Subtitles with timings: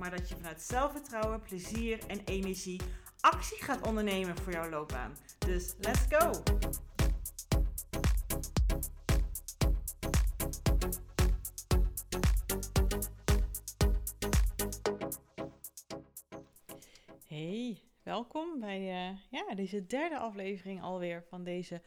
[0.00, 2.80] maar dat je vanuit zelfvertrouwen, plezier en energie
[3.20, 5.16] actie gaat ondernemen voor jouw loopbaan.
[5.38, 6.30] Dus let's go!
[17.26, 21.82] Hey, welkom bij uh, ja, deze derde aflevering alweer van deze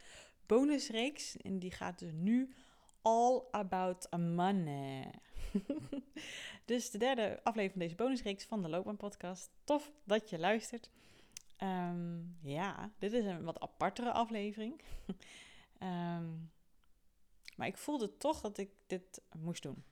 [0.46, 1.36] bonusreeks.
[1.36, 2.54] En die gaat dus nu
[3.02, 5.10] all about money.
[6.64, 9.50] dus de derde aflevering van deze bonusreeks van de Loopbaan Podcast.
[9.64, 10.90] Tof dat je luistert.
[11.62, 14.80] Um, ja, dit is een wat apartere aflevering.
[15.82, 16.52] um,
[17.56, 19.84] maar ik voelde toch dat ik dit moest doen.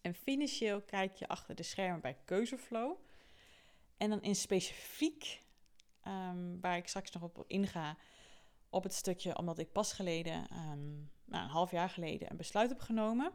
[0.00, 2.96] En financieel kijk je achter de schermen bij Keuzeflow.
[3.96, 5.42] En dan in specifiek,
[6.06, 7.96] um, waar ik straks nog op inga,
[8.68, 12.68] op het stukje omdat ik pas geleden, um, nou, een half jaar geleden, een besluit
[12.68, 13.32] heb genomen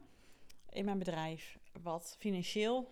[0.75, 2.91] in mijn bedrijf, wat financieel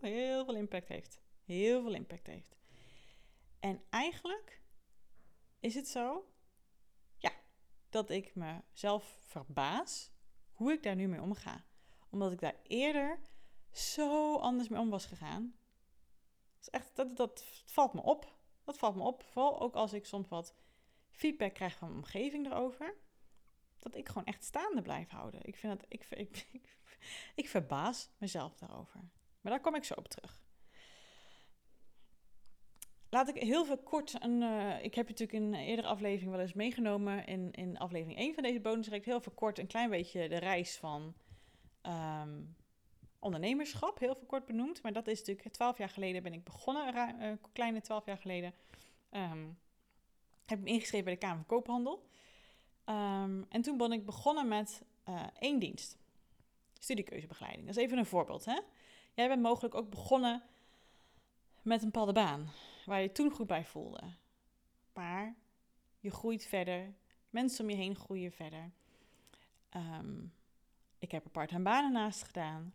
[0.00, 1.20] heel veel impact heeft.
[1.44, 2.56] Heel veel impact heeft.
[3.60, 4.62] En eigenlijk
[5.60, 6.32] is het zo,
[7.18, 7.32] ja,
[7.90, 10.10] dat ik mezelf verbaas
[10.52, 11.64] hoe ik daar nu mee omga.
[12.10, 13.20] Omdat ik daar eerder
[13.70, 15.56] zo anders mee om was gegaan
[16.70, 18.32] echt, dat, dat valt me op.
[18.64, 19.22] Dat valt me op.
[19.22, 20.54] Vooral ook als ik soms wat
[21.10, 22.94] feedback krijg van mijn omgeving erover.
[23.82, 25.40] Dat ik gewoon echt staande blijf houden.
[25.42, 26.46] Ik, vind dat, ik, ik,
[27.34, 29.00] ik, verbaas mezelf daarover.
[29.40, 30.40] Maar daar kom ik zo op terug.
[33.08, 34.40] Laat ik heel veel kort een.
[34.42, 37.26] Uh, ik heb je natuurlijk in een eerdere aflevering wel eens meegenomen.
[37.26, 39.06] In, in aflevering 1 van deze bonusreeks.
[39.06, 41.14] Heel veel kort een klein beetje de reis van.
[41.82, 42.56] Um,
[43.18, 44.82] ondernemerschap, heel veel kort benoemd.
[44.82, 48.18] Maar dat is natuurlijk, twaalf jaar geleden ben ik begonnen, een uh, kleine twaalf jaar
[48.18, 48.54] geleden.
[49.10, 49.58] Um,
[50.46, 52.06] heb ik me ingeschreven bij de Kamer van Koophandel.
[52.86, 55.98] Um, en toen ben ik begonnen met uh, één dienst.
[56.78, 57.66] Studiekeuzebegeleiding.
[57.66, 58.44] Dat is even een voorbeeld.
[58.44, 58.60] Hè?
[59.14, 60.42] Jij bent mogelijk ook begonnen
[61.62, 62.50] met een bepaalde baan.
[62.86, 64.00] Waar je toen goed bij voelde.
[64.92, 65.34] Maar
[66.00, 66.94] je groeit verder.
[67.30, 68.70] Mensen om je heen groeien verder.
[69.76, 70.32] Um,
[70.98, 72.74] ik heb er part-time banen naast gedaan.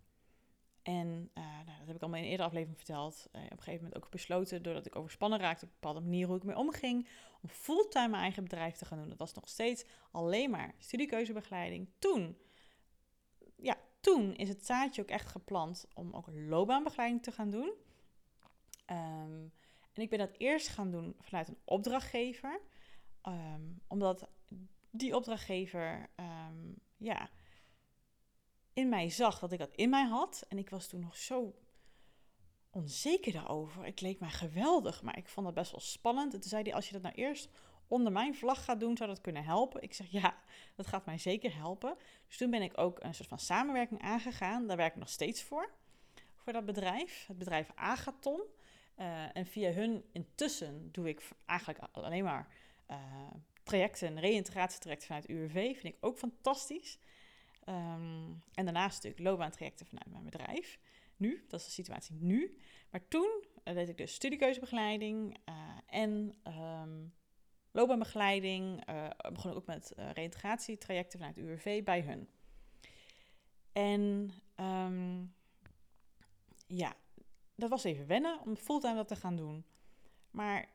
[0.88, 3.28] En uh, nou, dat heb ik allemaal in een eerdere aflevering verteld.
[3.32, 6.28] Uh, op een gegeven moment ook besloten, doordat ik overspannen raakte op een bepaalde manier
[6.28, 7.08] hoe ik mee omging,
[7.42, 9.10] om fulltime mijn eigen bedrijf te gaan doen.
[9.10, 11.90] Dat was nog steeds alleen maar studiekeuzebegeleiding.
[12.00, 12.38] Toen,
[13.56, 17.74] ja, toen is het zaadje ook echt geplant om ook loopbaanbegeleiding te gaan doen.
[18.86, 19.52] Um,
[19.94, 22.62] en ik ben dat eerst gaan doen vanuit een opdrachtgever,
[23.24, 24.30] um, omdat
[24.92, 27.30] die opdrachtgever, um, ja
[28.78, 30.46] in mij zag dat ik dat in mij had.
[30.48, 31.56] En ik was toen nog zo
[32.70, 33.86] onzeker daarover.
[33.86, 36.34] Ik leek mij geweldig, maar ik vond dat best wel spannend.
[36.34, 37.50] En toen zei hij, als je dat nou eerst
[37.88, 39.82] onder mijn vlag gaat doen, zou dat kunnen helpen.
[39.82, 40.38] Ik zeg, ja,
[40.76, 41.96] dat gaat mij zeker helpen.
[42.28, 44.68] Dus toen ben ik ook een soort van samenwerking aangegaan.
[44.68, 45.72] Daar werk ik nog steeds voor,
[46.36, 47.26] voor dat bedrijf.
[47.28, 48.42] Het bedrijf Agaton.
[49.00, 52.48] Uh, en via hun intussen doe ik eigenlijk alleen maar
[52.92, 52.98] uh,
[53.64, 55.54] trajecten, reïntegratietrajecten vanuit UWV.
[55.54, 57.00] Vind ik ook fantastisch.
[57.70, 60.80] Um, en daarnaast natuurlijk loopbaantrajecten vanuit mijn bedrijf.
[61.18, 62.58] Nu, dat is de situatie nu.
[62.90, 65.56] Maar toen deed ik dus studiekeuzebegeleiding uh,
[65.86, 67.14] en um,
[67.72, 68.90] loopbaanbegeleiding.
[68.90, 72.30] Uh, begon ook met reïntegratietrajecten vanuit UWV bij hun.
[73.72, 75.34] En um,
[76.68, 76.96] ja,
[77.56, 79.66] dat was even wennen om fulltime dat te gaan doen.
[80.32, 80.70] Maar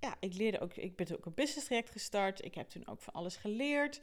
[0.00, 2.44] ja, ik leerde ook, ik ben ook een business traject gestart.
[2.44, 4.00] Ik heb toen ook van alles geleerd.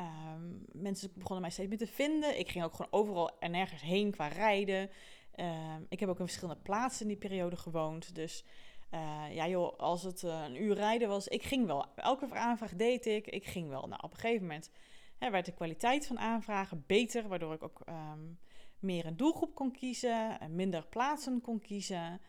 [0.00, 2.38] Um, mensen begonnen mij steeds meer te vinden.
[2.38, 4.90] Ik ging ook gewoon overal en nergens heen qua rijden.
[5.36, 8.14] Um, ik heb ook in verschillende plaatsen in die periode gewoond.
[8.14, 8.44] Dus
[8.90, 11.86] uh, ja, joh, als het uh, een uur rijden was, ik ging wel.
[11.94, 13.26] Elke aanvraag deed ik.
[13.26, 13.86] Ik ging wel.
[13.86, 14.70] Nou, op een gegeven moment
[15.18, 18.38] hè, werd de kwaliteit van aanvragen beter, waardoor ik ook um,
[18.78, 22.20] meer een doelgroep kon kiezen en minder plaatsen kon kiezen.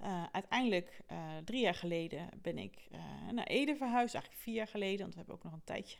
[0.00, 1.00] Uh, uiteindelijk,
[1.44, 2.88] drie jaar geleden, ben ik
[3.32, 4.14] naar Ede verhuisd.
[4.14, 5.98] Eigenlijk vier jaar geleden, want we hebben ook nog een tijdje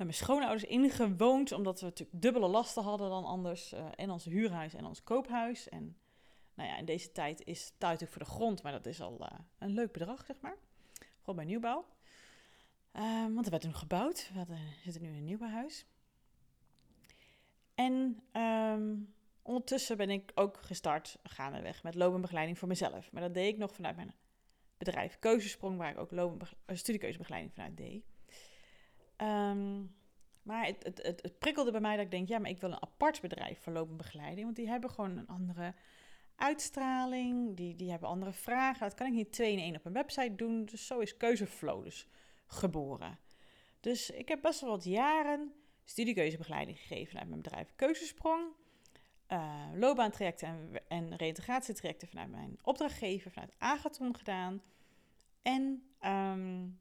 [0.00, 3.72] met mijn schoonouders ingewoond, omdat we natuurlijk dubbele lasten hadden dan anders.
[3.72, 5.68] Uh, en ons huurhuis en ons koophuis.
[5.68, 5.96] En
[6.54, 9.20] nou ja, in deze tijd is het natuurlijk voor de grond, maar dat is al
[9.20, 10.56] uh, een leuk bedrag, zeg maar.
[11.18, 11.86] Gewoon bij nieuwbouw.
[12.92, 14.30] Uh, want er werd toen gebouwd.
[14.32, 15.86] We hadden, zitten nu in een nieuwbouwhuis.
[17.74, 23.12] En um, ondertussen ben ik ook gestart gaandeweg met loopbaanbegeleiding voor mezelf.
[23.12, 24.14] Maar dat deed ik nog vanuit mijn
[24.78, 28.04] bedrijf Keuzesprong, waar ik ook loopbaanbe- studiekeuzebegeleiding vanuit deed.
[29.20, 29.82] Ehm,
[30.42, 32.82] maar het, het, het, prikkelde bij mij dat ik denk, ja, maar ik wil een
[32.82, 34.44] apart bedrijf voor loopbaanbegeleiding.
[34.44, 35.74] Want die hebben gewoon een andere
[36.36, 38.80] uitstraling, die, die hebben andere vragen.
[38.80, 40.64] Dat kan ik niet twee in één op een website doen.
[40.64, 42.06] Dus zo is Keuzeflow dus
[42.46, 43.18] geboren.
[43.80, 45.52] Dus ik heb best wel wat jaren
[45.84, 48.52] studiekeuzebegeleiding gegeven uit mijn bedrijf Keuzesprong.
[49.28, 54.62] Uh, loopbaantrajecten en, en reïntegratietrajecten vanuit mijn opdrachtgever, vanuit Agathon gedaan.
[55.42, 55.62] En
[56.04, 56.80] um,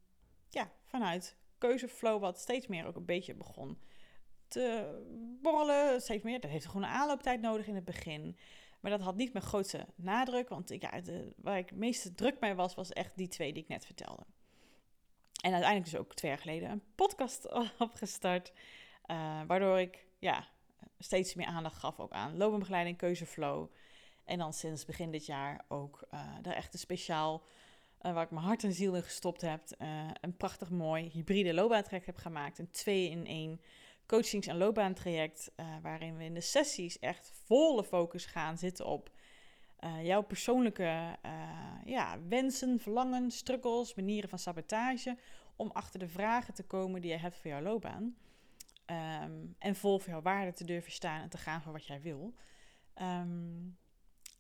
[0.50, 3.78] ja, vanuit Keuzeflow, wat steeds meer ook een beetje begon
[4.48, 4.98] te
[5.42, 6.02] borrelen.
[6.02, 8.38] Steeds meer, dat heeft gewoon een aanlooptijd nodig in het begin.
[8.80, 12.40] Maar dat had niet mijn grootste nadruk, want ja, de, waar ik het meeste druk
[12.40, 14.26] mee was, was echt die twee die ik net vertelde.
[15.42, 18.52] En uiteindelijk dus ook twee jaar geleden een podcast opgestart,
[19.12, 20.48] uh, waardoor ik ja,
[21.00, 23.68] steeds meer aandacht gaf ook aan loopbaanbegeleiding, keuzeflow.
[24.26, 27.44] En dan sinds begin dit jaar ook uh, daar echt een speciaal,
[28.02, 29.62] uh, waar ik mijn hart en ziel in gestopt heb,
[30.22, 32.60] een prachtig mooi hybride loopbaantraject heb gemaakt.
[32.60, 33.62] Een twee in één
[34.06, 39.12] coachings- en loopbaantraject, uh, waarin we in de sessies echt volle focus gaan zitten op
[39.80, 41.32] uh, jouw persoonlijke uh,
[41.86, 45.18] ja, wensen, verlangen, struggles, manieren van sabotage,
[45.56, 48.16] om achter de vragen te komen die je hebt voor jouw loopbaan.
[49.24, 52.02] Um, en vol voor jouw waarde te durven staan en te gaan voor wat jij
[52.02, 52.34] wil.
[53.02, 53.78] Um,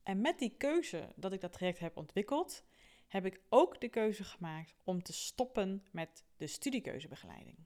[0.03, 2.63] en met die keuze dat ik dat traject heb ontwikkeld,
[3.09, 7.57] heb ik ook de keuze gemaakt om te stoppen met de studiekeuzebegeleiding.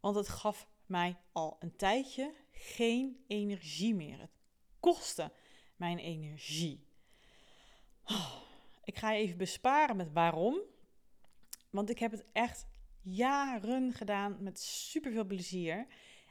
[0.00, 4.20] Want het gaf mij al een tijdje geen energie meer.
[4.20, 4.36] Het
[4.80, 5.32] kostte
[5.76, 6.86] mijn energie.
[8.04, 8.36] Oh,
[8.84, 10.60] ik ga je even besparen met waarom.
[11.70, 12.66] Want ik heb het echt
[13.00, 15.86] jaren gedaan met superveel plezier.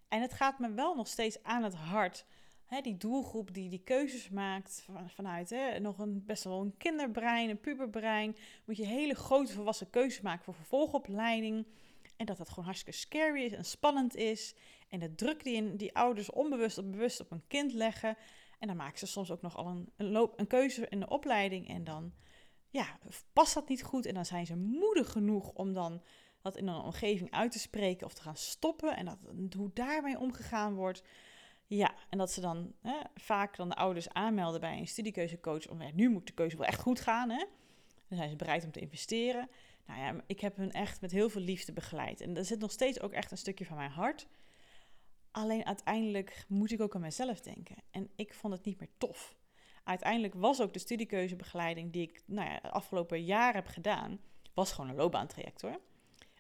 [0.08, 2.26] En het gaat me wel nog steeds aan het hart.
[2.68, 6.78] He, die doelgroep die die keuzes maakt van, vanuit he, nog een best wel een
[6.78, 8.36] kinderbrein, een puberbrein.
[8.66, 11.66] Moet je hele grote volwassen keuzes maken voor vervolgopleiding.
[12.18, 14.56] En dat dat gewoon hartstikke scary is en spannend is.
[14.90, 18.18] En de druk die, in, die ouders onbewust of bewust op een kind leggen.
[18.60, 21.70] En dan maken ze soms ook nog al een, een, een keuze in de opleiding.
[21.70, 22.14] En dan
[22.70, 23.00] ja,
[23.34, 24.06] past dat niet goed.
[24.06, 26.02] En dan zijn ze moedig genoeg om dan
[26.42, 28.96] dat in een omgeving uit te spreken of te gaan stoppen.
[28.96, 29.18] En dat,
[29.56, 31.04] hoe daarmee omgegaan wordt.
[31.68, 35.68] Ja, en dat ze dan hè, vaak dan de ouders aanmelden bij een studiekeuzecoach.
[35.68, 37.30] Om nu moet de keuze wel echt goed gaan.
[37.30, 37.46] Hè?
[38.08, 39.50] Dan zijn ze bereid om te investeren.
[39.86, 42.22] Nou ja, ik heb hun echt met heel veel liefde begeleid.
[42.22, 44.28] En er zit nog steeds ook echt een stukje van mijn hart.
[45.32, 47.76] Alleen uiteindelijk moet ik ook aan mezelf denken.
[47.92, 49.38] En ik vond het niet meer tof.
[49.84, 54.20] Uiteindelijk was ook de studiekeuzebegeleiding die ik nou ja, afgelopen jaar heb gedaan,
[54.54, 55.80] was gewoon een loopbaantraject hoor.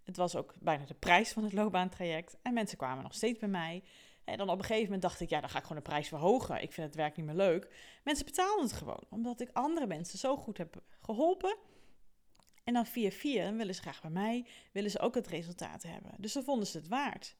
[0.03, 2.37] Het was ook bijna de prijs van het loopbaantraject.
[2.41, 3.83] En mensen kwamen nog steeds bij mij.
[4.27, 6.07] En dan op een gegeven moment dacht ik, ja, dan ga ik gewoon de prijs
[6.07, 6.61] verhogen.
[6.61, 7.73] Ik vind het werk niet meer leuk.
[8.03, 11.57] Mensen betaalden het gewoon, omdat ik andere mensen zo goed heb geholpen.
[12.63, 16.11] En dan via via willen ze graag bij mij, willen ze ook het resultaat hebben.
[16.17, 17.35] Dus dan vonden ze het waard.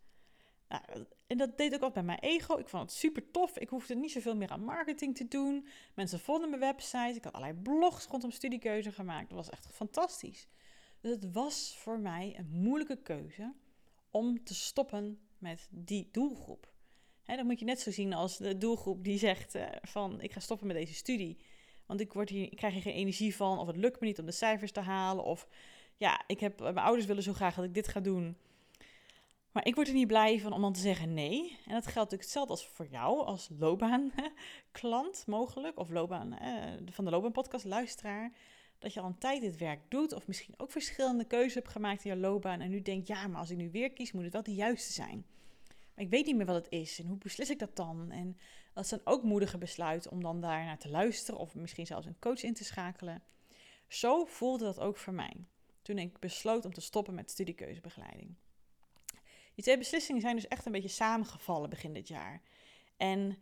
[0.68, 2.58] Nou, en dat deed ook wat bij mijn ego.
[2.58, 3.58] Ik vond het super tof.
[3.58, 5.68] Ik hoefde niet zoveel meer aan marketing te doen.
[5.96, 7.14] Mensen vonden mijn website.
[7.16, 9.30] Ik had allerlei blogs rondom studiekeuze gemaakt.
[9.30, 10.48] Dat was echt fantastisch.
[11.02, 13.54] Dus het was voor mij een moeilijke keuze
[14.12, 16.76] om te stoppen met die doelgroep.
[17.28, 20.34] He, dat moet je net zo zien als de doelgroep die zegt uh, van ik
[20.34, 21.38] ga stoppen met deze studie.
[21.86, 24.20] Want ik, word hier, ik krijg hier geen energie van of het lukt me niet
[24.20, 25.24] om de cijfers te halen.
[25.24, 25.48] Of
[25.98, 28.38] ja, ik heb, mijn ouders willen zo graag dat ik dit ga doen.
[29.52, 31.58] Maar ik word er niet blij van om dan te zeggen nee.
[31.66, 35.80] En dat geldt natuurlijk hetzelfde als voor jou als loopbaanklant mogelijk.
[35.80, 38.32] Of loopbaan, eh, van de loopbaanpodcast luisteraar.
[38.80, 40.14] Dat je al een tijd dit werk doet.
[40.14, 42.62] Of misschien ook verschillende keuzes hebt gemaakt in je loopbaan.
[42.62, 44.94] En nu denkt, ja, maar als ik nu weer kies, moet het wel de juiste
[44.94, 45.26] zijn.
[45.98, 47.00] Ik weet niet meer wat het is.
[47.00, 48.12] En hoe beslis ik dat dan?
[48.12, 48.38] En
[48.74, 51.40] dat zijn ook moedige besluiten om dan daar naar te luisteren.
[51.40, 53.24] Of misschien zelfs een coach in te schakelen.
[53.88, 55.46] Zo voelde dat ook voor mij.
[55.82, 58.36] Toen ik besloot om te stoppen met studiekeuzebegeleiding.
[59.54, 62.42] Die twee beslissingen zijn dus echt een beetje samengevallen begin dit jaar.
[62.98, 63.38] En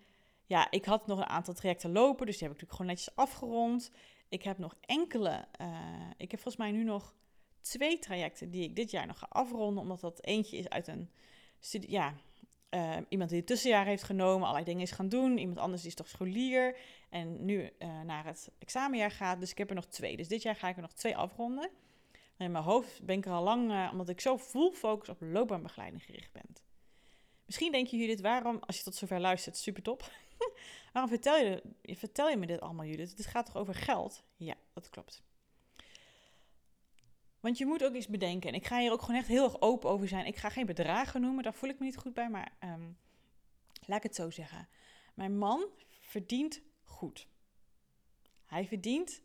[0.46, 3.16] ja, ik had nog een aantal trajecten lopen, dus die heb ik natuurlijk gewoon netjes
[3.16, 3.92] afgerond.
[4.30, 7.14] Ik heb nog enkele, uh, ik heb volgens mij nu nog
[7.62, 11.10] twee trajecten die ik dit jaar nog ga afronden, omdat dat eentje is uit een
[11.60, 12.14] studie, ja,
[12.76, 15.38] uh, iemand die het tussenjaar heeft genomen, allerlei dingen is gaan doen.
[15.38, 16.78] Iemand anders is toch scholier
[17.10, 19.40] en nu uh, naar het examenjaar gaat.
[19.40, 20.18] Dus ik heb er nog twee.
[20.18, 21.70] Dus dit jaar ga ik er nog twee afronden.
[22.38, 25.18] In mijn hoofd ben ik er al lang, uh, omdat ik zo full focus op
[25.20, 26.56] loopbaanbegeleiding gericht ben.
[27.46, 30.12] Misschien denken jullie dit, waarom, als je tot zover luistert, super top.
[30.94, 33.18] waarom vertel je, vertel je me dit allemaal, Judith?
[33.18, 34.24] Dit gaat toch over geld?
[34.36, 35.24] Ja, dat klopt.
[37.46, 38.50] Want je moet ook iets bedenken.
[38.50, 40.26] En ik ga hier ook gewoon echt heel erg open over zijn.
[40.26, 42.30] Ik ga geen bedragen noemen, daar voel ik me niet goed bij.
[42.30, 42.98] Maar um,
[43.86, 44.68] laat ik het zo zeggen.
[45.14, 45.66] Mijn man
[46.00, 47.28] verdient goed.
[48.46, 49.22] Hij verdient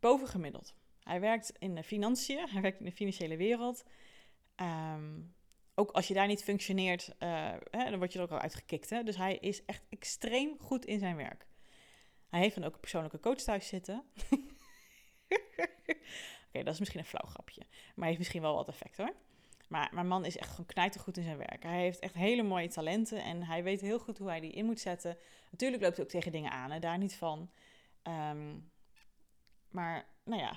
[0.00, 0.74] bovengemiddeld.
[1.02, 3.84] Hij werkt in de financiën, hij werkt in de financiële wereld.
[4.54, 5.20] Ehm,
[5.74, 8.90] ook als je daar niet functioneert, uh, hè, dan word je er ook al uitgekikt.
[8.90, 9.02] Hè?
[9.02, 11.46] Dus hij is echt extreem goed in zijn werk.
[12.28, 14.04] Hij heeft dan ook een persoonlijke coach thuis zitten.
[16.48, 17.62] Oké, dat is misschien een flauw grapje.
[17.94, 19.12] Maar heeft misschien wel wat effect hoor.
[19.68, 21.62] Maar mijn man is echt gewoon knijtergoed in zijn werk.
[21.62, 24.64] Hij heeft echt hele mooie talenten en hij weet heel goed hoe hij die in
[24.64, 25.16] moet zetten.
[25.50, 27.50] Natuurlijk loopt hij ook tegen dingen aan, en daar niet van.
[28.02, 28.56] Ehm,
[29.70, 30.56] maar, nou ja,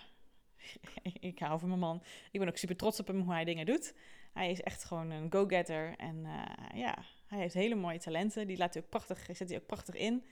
[1.30, 2.04] ik hou van mijn man.
[2.32, 3.94] Ik ben ook super trots op hem hoe hij dingen doet.
[4.34, 5.96] Hij is echt gewoon een go-getter.
[5.98, 8.48] En uh, ja, hij heeft hele mooie talenten.
[8.48, 10.26] Die laat hij ook prachtig, zet hij ook prachtig in.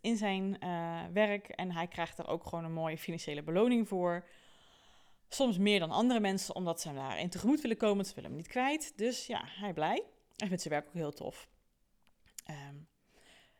[0.00, 1.48] In zijn, uh, werk.
[1.48, 4.26] En hij krijgt er ook gewoon een mooie financiële beloning voor.
[5.34, 8.04] Soms meer dan andere mensen, omdat ze hem daarin tegemoet willen komen.
[8.04, 8.92] Ze willen hem niet kwijt.
[8.96, 10.04] Dus ja, hij blij.
[10.36, 11.48] Hij vindt zijn werk ook heel tof.
[12.50, 12.88] Um,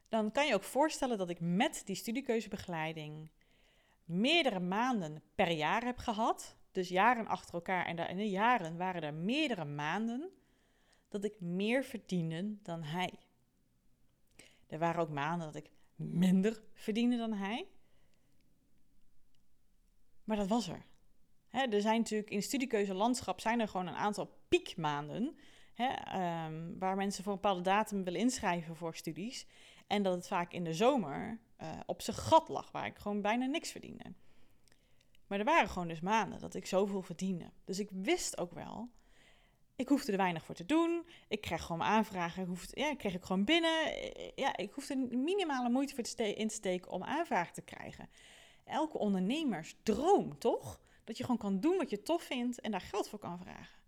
[0.09, 3.31] dan kan je ook voorstellen dat ik met die studiekeuzebegeleiding
[4.05, 6.57] meerdere maanden per jaar heb gehad.
[6.73, 7.87] Dus jaren achter elkaar.
[7.87, 10.31] En in de jaren waren er meerdere maanden
[11.09, 13.13] dat ik meer verdiende dan hij.
[14.67, 17.67] Er waren ook maanden dat ik minder verdiende dan hij.
[20.25, 20.91] Maar dat was er.
[21.53, 25.37] Er zijn natuurlijk in studiekeuze landschap zijn er gewoon een aantal piekmaanden.
[26.15, 29.47] um, waar mensen voor een bepaalde datum willen inschrijven voor studies.
[29.87, 33.21] En dat het vaak in de zomer uh, op zijn gat lag, waar ik gewoon
[33.21, 34.05] bijna niks verdiende.
[35.27, 37.51] Maar er waren gewoon dus maanden dat ik zoveel verdiende.
[37.65, 38.89] Dus ik wist ook wel,
[39.77, 41.07] ik hoefde er weinig voor te doen.
[41.29, 43.95] Ik kreeg gewoon aanvragen, ik, hoefde, ja, kreeg ik gewoon binnen.
[44.35, 48.09] Ja, ik hoefde minimale moeite voor te in te steken om aanvragen te krijgen.
[48.65, 50.81] Elke ondernemers droom, toch?
[51.13, 53.79] Dat je gewoon kan doen wat je tof vindt en daar geld voor kan vragen.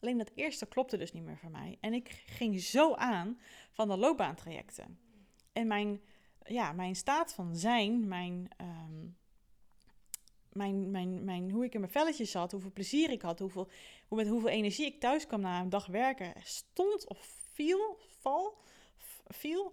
[0.00, 1.78] Alleen dat eerste klopte dus niet meer voor mij.
[1.80, 3.40] En ik ging zo aan
[3.72, 4.98] van de loopbaantrajecten.
[5.52, 6.00] En mijn,
[6.42, 9.16] ja, mijn staat van zijn, mijn, um,
[10.52, 13.68] mijn, mijn, mijn, hoe ik in mijn velletjes zat, hoeveel plezier ik had, hoeveel,
[14.08, 17.18] hoe, met hoeveel energie ik thuis kwam na een dag werken, stond of
[17.52, 18.58] viel, val,
[19.26, 19.72] viel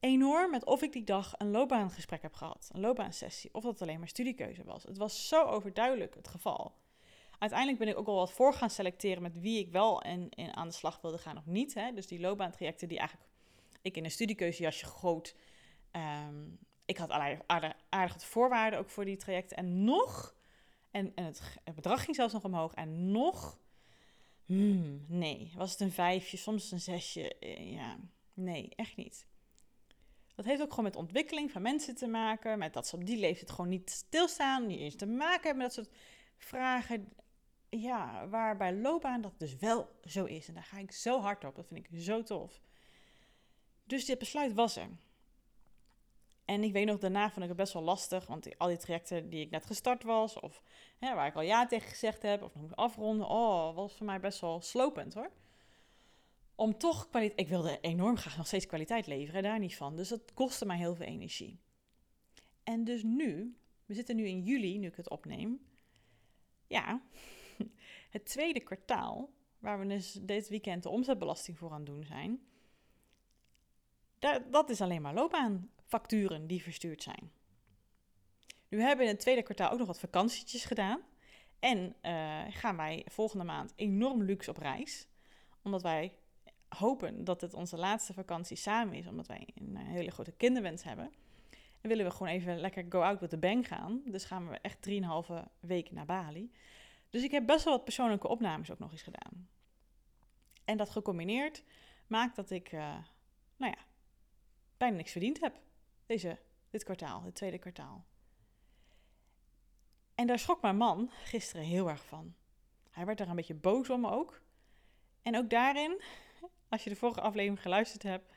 [0.00, 3.98] enorm met of ik die dag een loopbaangesprek heb gehad, een loopbaansessie, of dat alleen
[3.98, 4.82] maar studiekeuze was.
[4.82, 6.74] Het was zo overduidelijk het geval.
[7.38, 10.54] Uiteindelijk ben ik ook al wat voor gaan selecteren met wie ik wel en, en
[10.54, 11.74] aan de slag wilde gaan of niet.
[11.74, 11.92] Hè.
[11.92, 13.28] Dus die loopbaantrajecten die eigenlijk
[13.82, 15.34] ik in een studiekeuzejasje goot.
[15.92, 19.56] Um, ik had aardig, aardig voorwaarden ook voor die trajecten.
[19.56, 20.34] En nog,
[20.90, 21.42] en, en het,
[21.74, 22.74] bedrag ging zelfs nog omhoog.
[22.74, 23.58] En nog,
[24.44, 27.38] hmm, nee, was het een vijfje, soms een zesje.
[27.38, 27.98] Eh, ja,
[28.34, 29.26] nee, echt niet.
[30.38, 32.58] Dat heeft ook gewoon met ontwikkeling van mensen te maken.
[32.58, 34.66] Met dat ze op die leeftijd gewoon niet stilstaan.
[34.66, 35.96] Niet eens te maken hebben met dat soort
[36.36, 37.12] vragen.
[37.68, 40.48] Ja, waar bij loopbaan dat dus wel zo is.
[40.48, 41.56] En daar ga ik zo hard op.
[41.56, 42.60] Dat vind ik zo tof.
[43.84, 44.88] Dus dit besluit was er.
[46.44, 49.28] En ik weet nog, daarna vond ik het best wel lastig, want al die trajecten
[49.28, 50.62] die ik net gestart was, of
[50.98, 54.06] hè, waar ik al ja tegen gezegd heb, of nog moet afronden, oh, was voor
[54.06, 55.30] mij best wel slopend hoor.
[56.58, 59.96] Om toch kwaliteit, ik wilde enorm graag nog steeds kwaliteit leveren, daar niet van.
[59.96, 61.60] Dus dat kostte mij heel veel energie.
[62.62, 65.60] En dus nu, we zitten nu in juli, nu ik het opneem.
[66.66, 67.02] Ja,
[68.10, 72.40] het tweede kwartaal, waar we dus dit weekend de omzetbelasting voor aan doen zijn
[74.50, 77.32] dat is alleen maar loopbaanfacturen die verstuurd zijn.
[78.68, 81.00] Nu hebben we in het tweede kwartaal ook nog wat vakantietjes gedaan.
[81.58, 85.08] En uh, gaan wij volgende maand enorm luxe op reis.
[85.62, 86.12] Omdat wij
[86.68, 89.06] hopen dat het onze laatste vakantie samen is.
[89.06, 91.12] Omdat wij een hele grote kinderwens hebben.
[91.80, 94.02] En willen we gewoon even lekker go out with the bang gaan.
[94.04, 96.52] Dus gaan we echt 3,5 weken naar Bali.
[97.10, 99.48] Dus ik heb best wel wat persoonlijke opnames ook nog eens gedaan.
[100.64, 101.62] En dat gecombineerd
[102.06, 102.96] maakt dat ik, uh,
[103.56, 103.84] nou ja,
[104.76, 105.60] bijna niks verdiend heb.
[106.06, 106.38] Deze,
[106.70, 108.04] dit kwartaal, het tweede kwartaal.
[110.14, 112.34] En daar schrok mijn man gisteren heel erg van.
[112.90, 114.40] Hij werd daar een beetje boos om ook.
[115.22, 116.02] En ook daarin,
[116.68, 118.32] als je de vorige aflevering geluisterd hebt,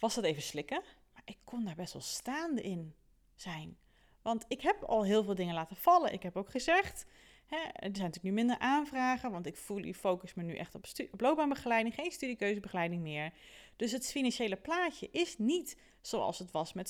[0.00, 0.82] was dat even slikken.
[1.12, 2.94] Maar ik kon daar best wel staande in
[3.34, 3.78] zijn.
[4.22, 6.12] Want ik heb al heel veel dingen laten vallen.
[6.12, 7.06] Ik heb ook gezegd,
[7.46, 9.56] hè, er zijn natuurlijk nu minder aanvragen, want ik
[9.94, 13.32] focus me nu echt op, op loopbaanbegeleiding, geen studiekeuzebegeleiding meer.
[13.76, 16.88] Dus het financiële plaatje is niet zoals het was met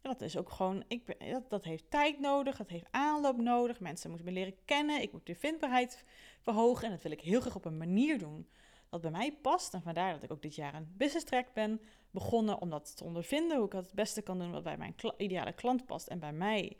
[0.00, 0.18] studiekeuzebegeleiding.
[0.18, 3.80] dat is ook gewoon, ik, dat, dat heeft tijd nodig, dat heeft aanloop nodig.
[3.80, 6.04] Mensen moeten me leren kennen, ik moet de vindbaarheid
[6.40, 6.84] verhogen.
[6.84, 8.48] En dat wil ik heel graag op een manier doen
[8.88, 9.74] dat bij mij past.
[9.74, 11.80] En vandaar dat ik ook dit jaar een business track ben
[12.10, 13.56] begonnen om dat te ondervinden.
[13.56, 16.32] Hoe ik dat het beste kan doen wat bij mijn ideale klant past en bij
[16.32, 16.76] mij.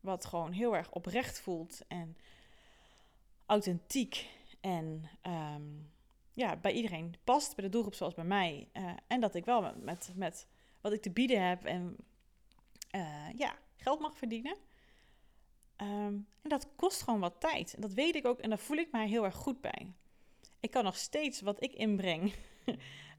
[0.00, 2.16] Wat gewoon heel erg oprecht voelt en
[3.46, 4.28] authentiek
[4.60, 5.90] en um,
[6.32, 8.68] ja, bij iedereen past, bij de doelgroep zoals bij mij.
[8.72, 10.46] Eh, en dat ik wel met, met,
[10.80, 11.96] wat ik te bieden heb en
[12.96, 14.56] uh, ja, geld mag verdienen.
[15.76, 17.74] Ehm, en dat kost gewoon wat tijd.
[17.74, 19.92] En dat weet ik ook en daar voel ik mij heel erg goed bij.
[20.60, 22.34] Ik kan nog steeds wat ik inbreng,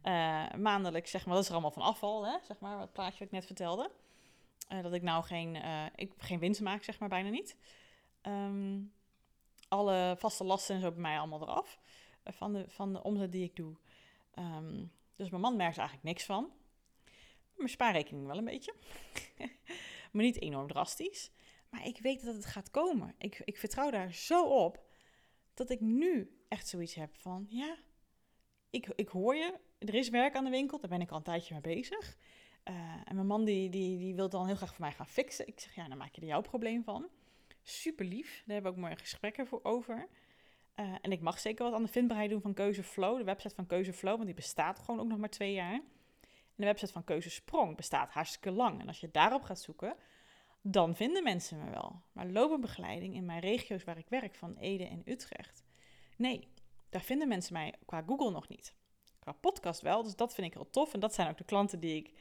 [0.03, 3.19] uh, maandelijks, zeg maar, dat is er allemaal van afval, hè, zeg maar, wat plaatje
[3.19, 3.91] wat ik net vertelde.
[4.81, 5.57] dat ik nou geen,
[5.95, 7.57] ik, geen winst maak, zeg maar, bijna niet.
[8.21, 8.79] Ehm,
[9.67, 11.79] alle vaste lasten en zo bij mij allemaal eraf.
[12.23, 13.75] Eh, van de, van de omzet die ik doe.
[14.33, 16.51] Ehm, dus mijn man merkt er eigenlijk niks van.
[17.57, 18.73] Mijn spaarrekening wel een beetje.
[20.11, 21.31] maar niet enorm drastisch.
[21.69, 23.15] Maar ik weet dat het gaat komen.
[23.17, 24.85] Ik, ik vertrouw daar zo op
[25.53, 27.77] dat ik nu echt zoiets heb van: ja,
[28.69, 31.23] ik, ik hoor je, er is werk aan de winkel, daar ben ik al een
[31.23, 32.17] tijdje mee bezig.
[32.69, 35.47] Uh, en mijn man die, die, die wil dan heel graag voor mij gaan fixen.
[35.47, 37.07] Ik zeg: ja, dan maak je er jouw probleem van.
[37.63, 40.07] Super lief, daar hebben we ook mooie gesprekken voor over.
[40.75, 43.65] Uh, en ik mag zeker wat aan de vindbaarheid doen van Keuzeflow, de website van
[43.65, 45.81] Keuzeflow, want die bestaat gewoon ook nog maar twee jaar.
[46.57, 48.81] En de website van Keuzesprong bestaat hartstikke lang.
[48.81, 49.95] En als je daarop gaat zoeken,
[50.61, 52.01] dan vinden mensen me wel.
[52.11, 55.63] Maar loopbaanbegeleiding in mijn regio's waar ik werk, van Ede en Utrecht,
[56.17, 56.47] nee,
[56.89, 58.73] daar vinden mensen mij qua Google nog niet.
[59.19, 60.93] Qua podcast wel, dus dat vind ik heel tof.
[60.93, 62.13] En dat zijn ook de klanten die ik,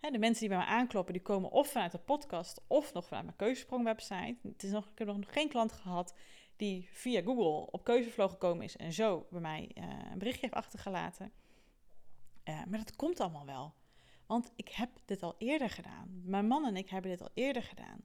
[0.00, 3.04] hè, de mensen die bij me aankloppen, die komen of vanuit de podcast of nog
[3.04, 4.36] vanuit mijn Keuzesprong website.
[4.42, 6.14] Het is nog, ik heb nog geen klant gehad
[6.56, 10.54] die via Google op keuzeflow gekomen is en zo bij mij uh, een berichtje heeft
[10.54, 11.32] achtergelaten.
[12.44, 13.74] Uh, maar dat komt allemaal wel.
[14.30, 16.22] Want ik heb dit al eerder gedaan.
[16.24, 18.04] Mijn man en ik hebben dit al eerder gedaan.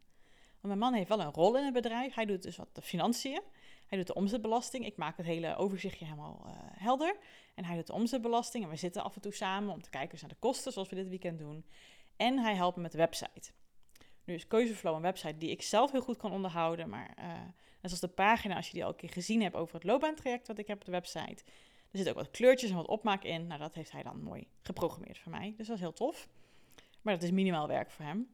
[0.61, 2.13] Want mijn man heeft wel een rol in het bedrijf.
[2.13, 3.41] Hij doet dus wat de financiën.
[3.87, 4.85] Hij doet de omzetbelasting.
[4.85, 7.17] Ik maak het hele overzichtje helemaal uh, helder.
[7.55, 8.63] En hij doet de omzetbelasting.
[8.63, 10.95] En we zitten af en toe samen om te kijken naar de kosten, zoals we
[10.95, 11.65] dit weekend doen.
[12.15, 13.51] En hij helpt me met de website.
[14.23, 16.89] Nu is Keuzeflow een website die ik zelf heel goed kan onderhouden.
[16.89, 17.13] Maar
[17.81, 20.47] en zoals de pagina, als je die al een keer gezien hebt over het loopbaantraject
[20.47, 21.43] wat ik heb op de website.
[21.95, 23.47] Er zitten ook wat kleurtjes en wat opmaak in.
[23.47, 25.53] Nou, dat heeft hij dan mooi geprogrammeerd voor mij.
[25.57, 26.27] Dus dat is heel tof.
[27.01, 28.27] Maar dat is minimaal werk voor hem.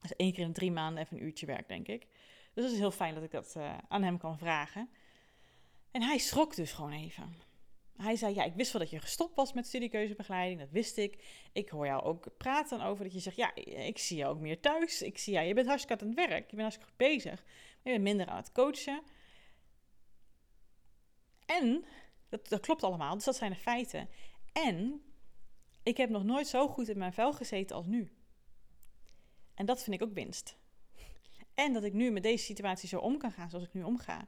[0.00, 2.06] Dat is één keer in drie maanden even een uurtje werk, denk ik.
[2.52, 4.88] Dus dat is heel fijn dat ik dat uh, aan hem kan vragen.
[5.90, 7.34] En hij schrok dus gewoon even.
[7.96, 11.24] Hij zei, ja, ik wist wel dat je gestopt was met studiekeuzebegeleiding, dat wist ik.
[11.52, 14.60] Ik hoor jou ook praten over dat je zegt, ja, ik zie jou ook meer
[14.60, 15.02] thuis.
[15.02, 17.42] Ik zie, ja, je bent hartstikke aan het werk, je bent hartstikke goed bezig.
[17.42, 19.02] Maar je bent minder aan het coachen.
[21.46, 21.84] En,
[22.34, 24.08] dat, dat klopt allemaal, dus dat zijn de feiten.
[24.52, 25.02] En,
[25.82, 28.12] ik heb nog nooit zo goed in mijn vel gezeten als nu.
[29.54, 30.56] En dat vind ik ook winst.
[31.54, 34.26] En dat ik nu met deze situatie zo om kan gaan zoals ik nu omga.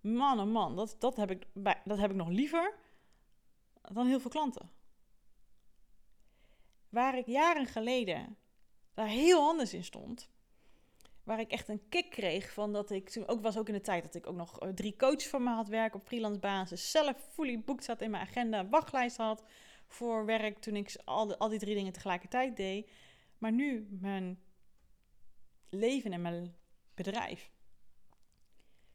[0.00, 1.46] Man, oh man, dat, dat, heb ik,
[1.84, 2.74] dat heb ik nog liever
[3.92, 4.70] dan heel veel klanten.
[6.88, 8.36] Waar ik jaren geleden
[8.94, 10.30] daar heel anders in stond,
[11.26, 13.80] waar ik echt een kick kreeg van dat ik toen ook was ook in de
[13.80, 16.90] tijd dat ik ook nog eh, drie coaches van me had werken op freelance basis,
[16.90, 19.44] zelf fully boekt zat in mijn agenda, wachtlijst had
[19.86, 22.90] voor werk toen ik al, al die drie dingen tegelijkertijd deed.
[23.38, 24.40] Maar nu mijn
[25.68, 26.56] leven en mijn
[26.94, 27.50] bedrijf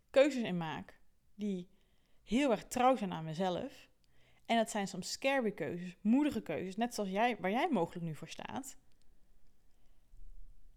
[0.10, 1.00] keuzes in maak
[1.36, 1.70] die
[2.24, 3.90] heel erg trouw zijn aan mezelf
[4.46, 8.16] en dat zijn soms scary keuzes, moedige keuzes, net zoals jij, waar jij mogelijk nu
[8.16, 8.78] voor staat.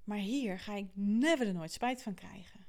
[0.05, 2.67] Maar hier ga ik never er nooit spijt van krijgen.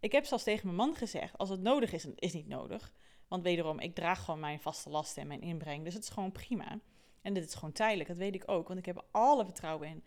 [0.00, 2.92] Ik heb zelfs tegen mijn man gezegd, als het nodig is, is niet nodig.
[3.28, 5.84] Want wederom, ik draag gewoon mijn vaste lasten en mijn inbreng.
[5.84, 6.80] Dus het is gewoon prima.
[7.22, 8.66] En dit is gewoon tijdelijk, dat weet ik ook.
[8.66, 10.04] Want ik heb alle vertrouwen in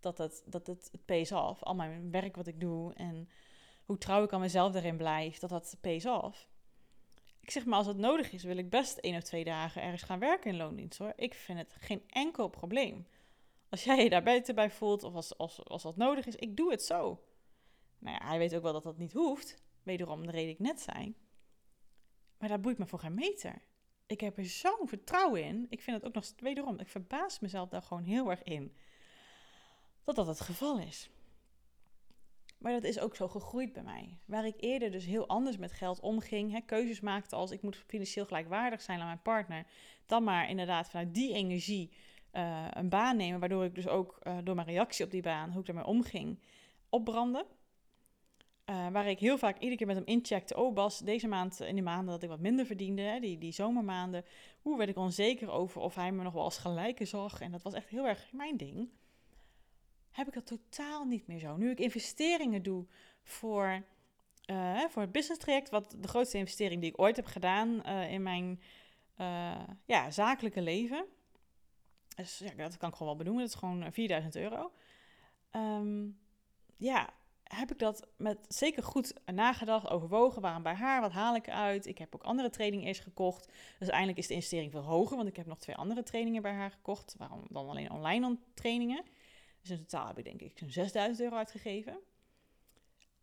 [0.00, 1.62] dat het, dat het, het pays off.
[1.62, 3.28] Al mijn werk wat ik doe en
[3.84, 6.48] hoe trouw ik aan mezelf daarin blijf, dat dat pays off.
[7.40, 10.02] Ik zeg maar, als het nodig is, wil ik best één of twee dagen ergens
[10.02, 11.12] gaan werken in loondienst hoor.
[11.16, 13.06] Ik vind het geen enkel probleem.
[13.72, 16.56] Als jij je daar beter bij voelt of als, als, als dat nodig is, ik
[16.56, 17.24] doe het zo.
[17.98, 19.62] Nou ja, hij weet ook wel dat dat niet hoeft.
[19.82, 21.14] Wederom de reden ik net zei.
[22.38, 23.62] Maar daar boeit me voor geen meter.
[24.06, 25.66] Ik heb er zo'n vertrouwen in.
[25.68, 26.78] Ik vind het ook nog wederom.
[26.78, 28.76] Ik verbaas mezelf daar gewoon heel erg in.
[30.04, 31.10] Dat dat het geval is.
[32.58, 34.18] Maar dat is ook zo gegroeid bij mij.
[34.24, 37.76] Waar ik eerder dus heel anders met geld omging, hè, keuzes maakte als ik moet
[37.86, 39.66] financieel gelijkwaardig zijn aan mijn partner,
[40.06, 41.92] dan maar inderdaad vanuit die energie
[42.32, 45.50] uh, een baan nemen, waardoor ik dus ook uh, door mijn reactie op die baan,
[45.50, 46.38] hoe ik ermee omging,
[46.88, 47.44] opbranden.
[48.70, 51.74] Uh, waar ik heel vaak iedere keer met hem incheckte, oh Bas, deze maand, in
[51.74, 54.24] die maanden dat ik wat minder verdiende, die, die zomermaanden,
[54.62, 57.40] hoe werd ik onzeker over of hij me nog wel als gelijke zag.
[57.40, 58.88] En dat was echt heel erg mijn ding
[60.10, 61.56] heb ik dat totaal niet meer zo.
[61.56, 62.86] Nu ik investeringen doe
[63.22, 63.84] voor,
[64.88, 68.60] voor het business traject, wat de grootste investering die ik ooit heb gedaan in mijn
[69.84, 71.04] ja, zakelijke leven.
[72.38, 73.42] Ja, dat kan ik gewoon wel benoemen.
[73.42, 74.72] Dat is gewoon 4000 euro.
[75.50, 76.18] Um,
[76.76, 80.42] ja, heb ik dat met zeker goed nagedacht, overwogen.
[80.42, 81.00] Waarom bij haar?
[81.00, 81.86] Wat haal ik eruit?
[81.86, 83.46] Ik heb ook andere trainingen eerst gekocht.
[83.46, 86.52] Dus uiteindelijk is de investering veel hoger, want ik heb nog twee andere trainingen bij
[86.52, 87.14] haar gekocht.
[87.18, 89.04] Waarom dan alleen online trainingen?
[89.60, 91.98] Dus in totaal heb ik denk ik zo'n 6000 euro uitgegeven.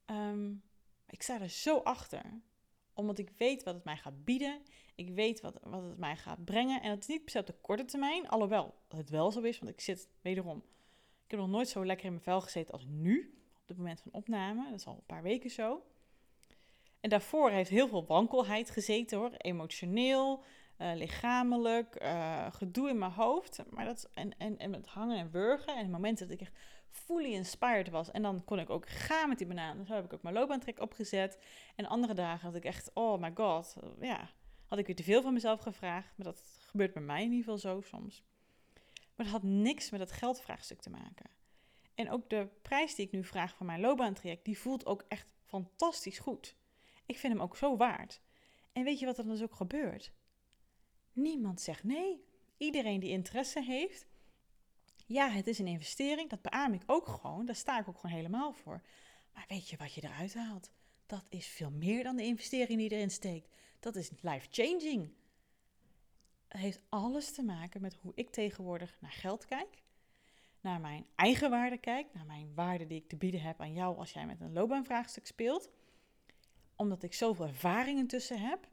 [0.06, 0.52] Ehm,
[1.08, 2.42] ik sta er zo achter,
[3.00, 4.62] omdat ik weet wat het mij gaat bieden.
[4.96, 6.82] Ik weet wat, wat het mij gaat brengen.
[6.82, 9.60] En het is niet per se op de korte termijn, alhoewel het wel zo is,
[9.60, 10.58] want ik zit wederom.
[11.26, 13.34] Ik heb nog nooit zo lekker in mijn vel gezeten als nu
[13.66, 14.70] het moment van opname.
[14.70, 15.84] Dat is al een paar weken zo.
[17.00, 19.32] En daarvoor heeft heel veel wankelheid gezeten hoor.
[19.38, 20.44] Emotioneel,
[20.78, 23.64] uh, lichamelijk, uh, gedoe in mijn hoofd.
[23.70, 25.76] Maar dat, en, en, en met hangen en wurgen.
[25.76, 26.58] En momenten dat ik echt
[26.90, 28.12] fully inspired was.
[28.12, 29.86] En dan kon ik ook gaan met die banaan.
[29.86, 31.40] Zo heb ik ook mijn loopbaantrek opgezet.
[31.76, 33.76] En andere dagen had ik echt, oh my god.
[34.00, 34.30] Ja,
[34.66, 36.18] had ik weer te veel van mezelf gevraagd.
[36.18, 38.24] Maar dat gebeurt bij mij in ieder geval zo soms.
[39.16, 41.30] Maar dat had niks met het geldvraagstuk te maken.
[41.96, 45.28] En ook de prijs die ik nu vraag voor mijn loopbaantraject, die voelt ook echt
[45.46, 46.56] fantastisch goed.
[47.06, 48.22] Ik vind hem ook zo waard.
[48.72, 50.12] En weet je wat er dan dus ook gebeurt?
[51.14, 52.24] Niemand zegt nee.
[52.58, 54.08] Iedereen die interesse heeft,
[55.10, 58.16] ja, het is een investering, dat beaam ik ook gewoon, daar sta ik ook gewoon
[58.16, 58.82] helemaal voor.
[59.34, 60.72] Maar weet je wat je eruit haalt?
[61.06, 63.56] Dat is veel meer dan de investering die erin steekt.
[63.80, 65.14] Dat is life-changing.
[66.48, 69.84] Het heeft alles te maken met hoe ik tegenwoordig naar geld kijk
[70.62, 73.98] naar mijn eigen waarde kijk, naar mijn waarde die ik te bieden heb aan jou
[73.98, 75.70] als jij met een loopbaanvraagstuk speelt.
[76.76, 78.68] Omdat ik zoveel ervaring intussen heb,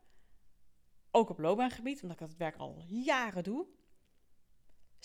[1.10, 3.66] ook op loopbaangebied, omdat ik dat werk al jaren doe.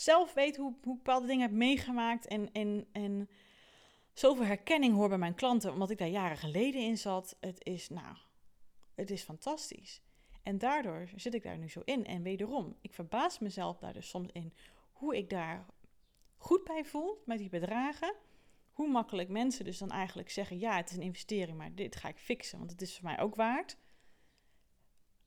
[0.01, 3.29] Zelf weet hoe, hoe ik bepaalde dingen heb meegemaakt en, en, en
[4.13, 7.37] zoveel herkenning hoor bij mijn klanten, omdat ik daar jaren geleden in zat.
[7.39, 8.15] Het is, nou,
[8.95, 10.01] het is fantastisch.
[10.43, 12.05] En daardoor zit ik daar nu zo in.
[12.05, 14.53] En wederom, ik verbaas mezelf daar dus soms in
[14.91, 15.65] hoe ik daar
[16.37, 18.15] goed bij voel met die bedragen,
[18.71, 22.07] hoe makkelijk mensen dus dan eigenlijk zeggen: ja, het is een investering, maar dit ga
[22.07, 23.77] ik fixen, want het is voor mij ook waard.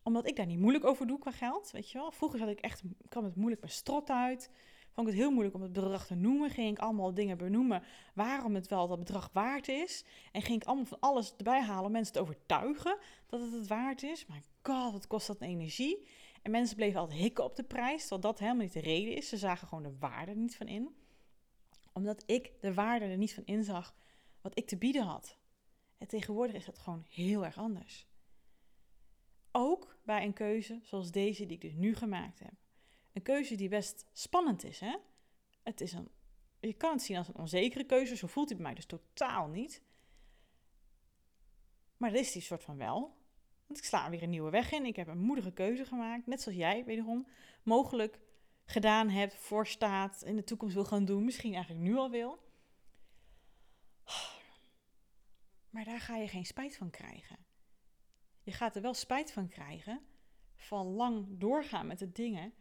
[0.04, 2.10] Omdat ik daar niet moeilijk over doe qua geld, weet je wel.
[2.10, 4.50] Vroeger zat ik echt, kwam het moeilijk met strot uit.
[4.92, 6.50] Vond ik het heel moeilijk om het bedrag te noemen.
[6.50, 7.82] Ging ik allemaal dingen benoemen
[8.14, 10.04] waarom het wel dat bedrag waard is.
[10.32, 13.66] En ging ik allemaal van alles erbij halen om mensen te overtuigen dat het het
[13.66, 14.26] waard is.
[14.26, 16.06] Maar god, wat kost dat energie.
[16.42, 19.28] En mensen bleven altijd hikken op de prijs, terwijl dat helemaal niet de reden is.
[19.28, 20.94] Ze zagen gewoon de waarde niet van in
[21.94, 23.94] omdat ik de waarde er niet van inzag
[24.40, 25.36] wat ik te bieden had.
[25.98, 28.06] En tegenwoordig is dat gewoon heel erg anders.
[29.56, 32.52] Ook bij een keuze zoals deze die ik dus nu gemaakt heb.
[33.12, 34.80] Een keuze die best spannend is.
[34.80, 34.96] Hè?
[35.62, 36.08] Het is een,
[36.60, 39.48] je kan het zien als een onzekere keuze, zo voelt hij bij mij dus totaal
[39.48, 39.82] niet.
[41.96, 43.16] Maar dat is die soort van wel.
[43.66, 44.86] Want ik sla weer een nieuwe weg in.
[44.86, 47.26] Ik heb een moedige keuze gemaakt, net zoals jij wederom.
[47.62, 48.20] Mogelijk
[48.64, 52.42] gedaan hebt, voor staat, in de toekomst wil gaan doen, misschien eigenlijk nu al wil.
[55.70, 57.43] Maar daar ga je geen spijt van krijgen.
[58.44, 60.00] Je gaat er wel spijt van krijgen
[60.56, 62.52] van lang doorgaan met de dingen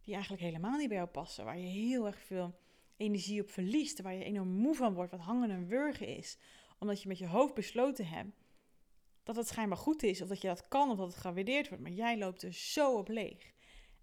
[0.00, 2.58] die eigenlijk helemaal niet bij jou passen, waar je heel erg veel
[2.96, 6.38] energie op verliest, waar je enorm moe van wordt, wat hangen en wurgen is,
[6.78, 8.36] omdat je met je hoofd besloten hebt
[9.22, 11.82] dat het schijnbaar goed is, of dat je dat kan, of dat het gewaardeerd wordt,
[11.82, 13.52] maar jij loopt er zo op leeg.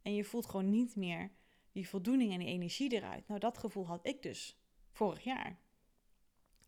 [0.01, 1.31] En je voelt gewoon niet meer
[1.71, 3.27] die voldoening en die energie eruit.
[3.27, 4.59] Nou, dat gevoel had ik dus
[4.91, 5.59] vorig jaar.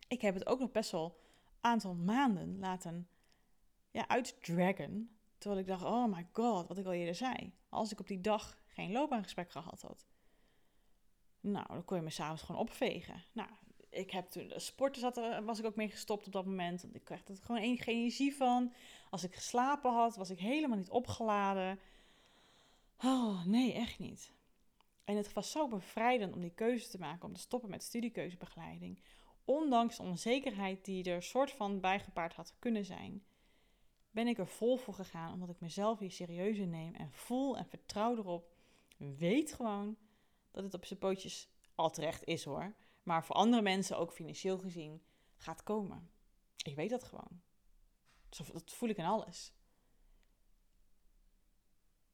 [0.07, 1.19] Ik heb het ook nog best wel
[1.62, 3.07] aantal maanden laten
[3.91, 5.15] ja, uitdragen.
[5.38, 7.54] Terwijl ik dacht, oh my god, wat ik al eerder zei.
[7.69, 10.06] Als ik op die dag geen loopbaangesprek gehad had.
[11.39, 13.23] Nou, dan kon je me s'avonds gewoon opvegen.
[13.32, 13.49] Nou,
[13.89, 16.82] ik heb toen, sporten zat was ik ook mee gestopt op dat moment.
[16.82, 18.73] Want ik kreeg er gewoon geen energie van.
[19.10, 21.80] Als ik geslapen had, was ik helemaal niet opgeladen.
[23.04, 24.32] Oh, nee, echt niet.
[25.04, 29.01] En het was zo bevrijdend om die keuze te maken, om te stoppen met studiekeuzebegeleiding.
[29.45, 33.23] Ondanks de onzekerheid die er soort van bijgepaard had kunnen zijn,
[34.12, 37.58] ben ik er vol voor gegaan omdat ik mezelf hier serieus in neem en voel
[37.58, 38.56] en vertrouw erop.
[38.97, 39.97] Weet gewoon
[40.52, 42.76] dat het op zijn pootjes al terecht is hoor.
[43.04, 45.04] Maar voor andere mensen, ook financieel gezien,
[45.36, 46.10] gaat komen.
[46.63, 47.41] Ik weet dat gewoon.
[48.30, 49.54] Dat voel ik in alles.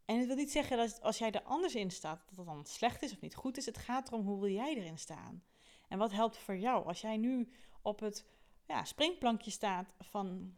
[0.06, 2.66] En het wil niet zeggen dat als jij er anders in staat, dat het dan
[2.66, 3.66] slecht is of niet goed is.
[3.66, 5.44] Het gaat erom hoe wil jij erin staan.
[5.88, 6.86] En wat helpt voor jou?
[6.86, 8.26] Als jij nu op het
[8.68, 10.58] ja, springplankje staat van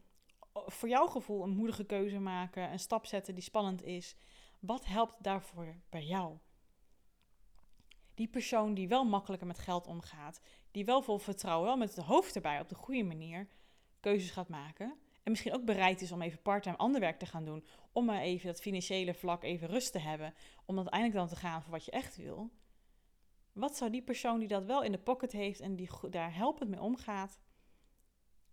[0.66, 4.16] voor jouw gevoel een moedige keuze maken, een stap zetten die spannend is.
[4.60, 6.38] Wat helpt daarvoor bij jou?
[8.14, 12.04] Die persoon die wel makkelijker met geld omgaat, die wel vol vertrouwen, wel met het
[12.04, 13.48] hoofd erbij op de goede manier
[14.00, 14.98] keuzes gaat maken.
[15.22, 17.64] En misschien ook bereid is om even parttime ander werk te gaan doen.
[17.92, 20.34] Om maar even dat financiële vlak even rust te hebben.
[20.64, 22.50] Om uiteindelijk dan te gaan voor wat je echt wil.
[23.52, 26.70] Wat zou die persoon die dat wel in de pocket heeft en die daar helpend
[26.70, 27.40] mee omgaat.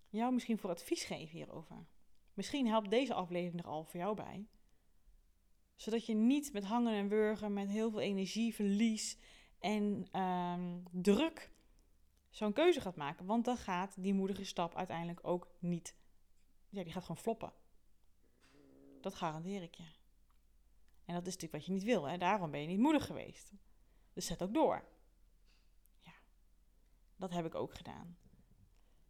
[0.10, 1.88] jou misschien voor advies geven hierover.
[2.38, 4.48] Misschien helpt deze aflevering er al voor jou bij.
[5.76, 9.18] Zodat je niet met hangen en wurgen, met heel veel energieverlies
[9.60, 11.52] en ehm, druk
[12.30, 13.26] zo'n keuze gaat maken.
[13.26, 15.96] Want dan gaat die moedige stap uiteindelijk ook niet.
[16.70, 17.54] Ja, die gaat gewoon floppen.
[19.02, 19.88] Dat garandeer ik je.
[21.06, 22.04] En dat is natuurlijk wat je niet wil.
[22.04, 22.18] Hè?
[22.18, 23.52] Daarom ben je niet moedig geweest.
[24.14, 24.88] Dus zet ook door.
[26.02, 26.14] Ja,
[27.16, 28.18] dat heb ik ook gedaan.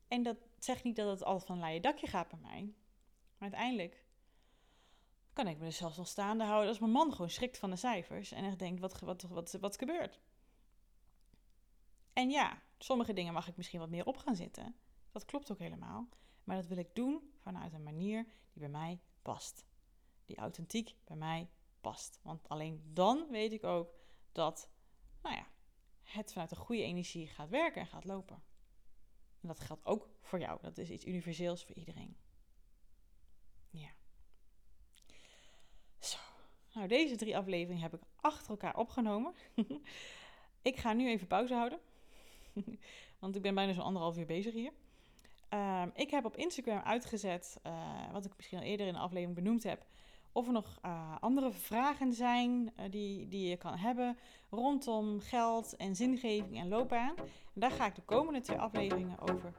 [0.07, 2.75] En dat zegt niet dat het altijd van een dakje gaat bij mij.
[3.37, 4.05] Maar uiteindelijk
[5.33, 7.75] kan ik me dus zelfs nog staande houden als mijn man gewoon schrikt van de
[7.75, 10.19] cijfers en echt denkt, wat, wat, wat, wat gebeurt?
[12.13, 14.75] En ja, sommige dingen mag ik misschien wat meer op gaan zitten.
[15.11, 16.07] Dat klopt ook helemaal.
[16.43, 19.65] Maar dat wil ik doen vanuit een manier die bij mij past.
[20.25, 21.49] Die authentiek bij mij
[21.81, 22.19] past.
[22.21, 23.93] Want alleen dan weet ik ook
[24.31, 24.69] dat,
[25.21, 25.47] nou ja,
[26.03, 28.43] het vanuit een goede energie gaat werken en gaat lopen.
[29.41, 30.61] En dat geldt ook voor jou.
[30.61, 32.17] Dat is iets universeels voor iedereen.
[33.69, 33.89] Ja.
[35.99, 36.17] Zo.
[36.77, 39.33] Nou, deze drie afleveringen heb ik achter elkaar opgenomen.
[40.61, 41.79] ik ga nu even pauze houden.
[43.19, 44.71] Want ik ben bijna zo'n anderhalf uur bezig hier.
[45.49, 47.73] Um, ik heb op Instagram uitgezet, uh,
[48.11, 49.85] wat ik misschien al eerder in de aflevering benoemd heb,
[50.31, 54.17] of er nog uh, andere vragen zijn uh, die, die je kan hebben
[54.49, 57.13] rondom geld en zingeving en loopbaan.
[57.17, 59.53] En daar ga ik de komende twee afleveringen over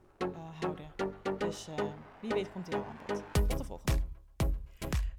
[0.61, 0.93] houden.
[1.39, 1.69] Dus
[2.21, 3.23] wie weet komt er aan bod.
[3.49, 3.98] Tot de volgende.